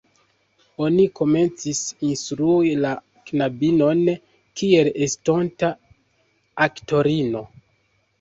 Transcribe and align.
Oni 0.83 1.03
komencis 1.17 1.81
instrui 2.07 2.71
la 2.85 2.93
knabinon 3.31 4.01
kiel 4.61 4.89
estonta 5.09 5.71
aktorino. 6.67 7.45